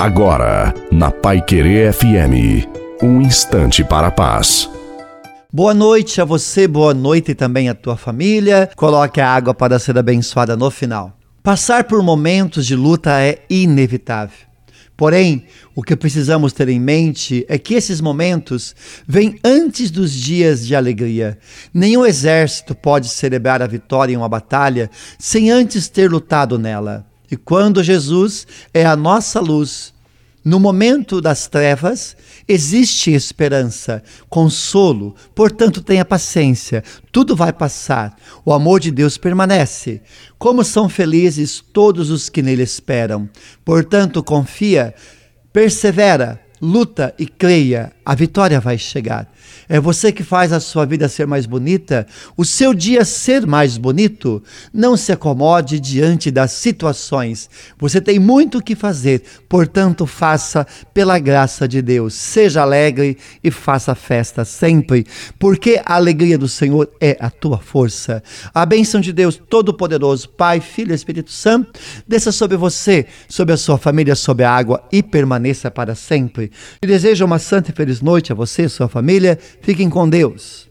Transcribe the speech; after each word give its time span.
Agora, 0.00 0.72
na 0.90 1.10
Pai 1.10 1.42
Querer 1.42 1.92
FM, 1.92 2.66
um 3.02 3.20
instante 3.20 3.84
para 3.84 4.06
a 4.06 4.10
paz. 4.10 4.66
Boa 5.52 5.74
noite 5.74 6.22
a 6.22 6.24
você, 6.24 6.66
boa 6.66 6.94
noite 6.94 7.34
também 7.34 7.68
à 7.68 7.74
tua 7.74 7.98
família. 7.98 8.70
Coloque 8.76 9.20
a 9.20 9.28
água 9.28 9.52
para 9.52 9.78
ser 9.78 9.98
abençoada 9.98 10.56
no 10.56 10.70
final. 10.70 11.14
Passar 11.42 11.84
por 11.84 12.02
momentos 12.02 12.64
de 12.64 12.74
luta 12.74 13.20
é 13.20 13.44
inevitável. 13.50 14.38
Porém, 14.96 15.44
o 15.74 15.82
que 15.82 15.94
precisamos 15.94 16.54
ter 16.54 16.70
em 16.70 16.80
mente 16.80 17.44
é 17.46 17.58
que 17.58 17.74
esses 17.74 18.00
momentos 18.00 18.74
vêm 19.06 19.38
antes 19.44 19.90
dos 19.90 20.12
dias 20.12 20.66
de 20.66 20.74
alegria. 20.74 21.38
Nenhum 21.74 22.06
exército 22.06 22.74
pode 22.74 23.06
celebrar 23.06 23.60
a 23.60 23.66
vitória 23.66 24.14
em 24.14 24.16
uma 24.16 24.30
batalha 24.30 24.90
sem 25.18 25.50
antes 25.50 25.88
ter 25.88 26.10
lutado 26.10 26.58
nela. 26.58 27.09
E 27.30 27.36
quando 27.36 27.82
Jesus 27.82 28.46
é 28.74 28.84
a 28.84 28.96
nossa 28.96 29.40
luz, 29.40 29.92
no 30.42 30.58
momento 30.58 31.20
das 31.20 31.46
trevas, 31.46 32.16
existe 32.48 33.12
esperança, 33.12 34.02
consolo, 34.28 35.14
portanto, 35.34 35.82
tenha 35.82 36.04
paciência, 36.04 36.82
tudo 37.12 37.36
vai 37.36 37.52
passar, 37.52 38.16
o 38.42 38.52
amor 38.52 38.80
de 38.80 38.90
Deus 38.90 39.18
permanece. 39.18 40.00
Como 40.38 40.64
são 40.64 40.88
felizes 40.88 41.62
todos 41.72 42.10
os 42.10 42.30
que 42.30 42.40
nele 42.40 42.62
esperam. 42.62 43.28
Portanto, 43.62 44.22
confia, 44.22 44.94
persevera, 45.52 46.40
luta 46.60 47.14
e 47.18 47.26
creia, 47.26 47.92
a 48.10 48.14
vitória 48.16 48.58
vai 48.58 48.76
chegar. 48.76 49.32
É 49.68 49.78
você 49.78 50.10
que 50.10 50.24
faz 50.24 50.52
a 50.52 50.58
sua 50.58 50.84
vida 50.84 51.08
ser 51.08 51.28
mais 51.28 51.46
bonita, 51.46 52.08
o 52.36 52.44
seu 52.44 52.74
dia 52.74 53.04
ser 53.04 53.46
mais 53.46 53.78
bonito. 53.78 54.42
Não 54.74 54.96
se 54.96 55.12
acomode 55.12 55.78
diante 55.78 56.28
das 56.28 56.50
situações. 56.50 57.48
Você 57.78 58.00
tem 58.00 58.18
muito 58.18 58.58
o 58.58 58.62
que 58.62 58.74
fazer, 58.74 59.22
portanto, 59.48 60.06
faça 60.06 60.66
pela 60.92 61.20
graça 61.20 61.68
de 61.68 61.80
Deus. 61.80 62.14
Seja 62.14 62.62
alegre 62.62 63.16
e 63.44 63.50
faça 63.52 63.94
festa 63.94 64.44
sempre, 64.44 65.06
porque 65.38 65.80
a 65.84 65.94
alegria 65.94 66.36
do 66.36 66.48
Senhor 66.48 66.90
é 67.00 67.16
a 67.20 67.30
tua 67.30 67.58
força. 67.58 68.24
A 68.52 68.66
bênção 68.66 69.00
de 69.00 69.12
Deus 69.12 69.40
Todo-Poderoso, 69.48 70.30
Pai, 70.30 70.58
Filho 70.58 70.90
e 70.90 70.96
Espírito 70.96 71.30
Santo, 71.30 71.78
desça 72.08 72.32
sobre 72.32 72.56
você, 72.56 73.06
sobre 73.28 73.54
a 73.54 73.56
sua 73.56 73.78
família, 73.78 74.16
sobre 74.16 74.42
a 74.42 74.50
água 74.50 74.82
e 74.90 75.00
permaneça 75.00 75.70
para 75.70 75.94
sempre. 75.94 76.50
E 76.82 76.88
desejo 76.88 77.24
uma 77.24 77.38
santa 77.38 77.70
e 77.70 77.72
noite 78.02 78.32
a 78.32 78.34
você 78.34 78.62
e 78.62 78.68
sua 78.68 78.88
família. 78.88 79.38
Fiquem 79.60 79.88
com 79.88 80.08
Deus. 80.08 80.58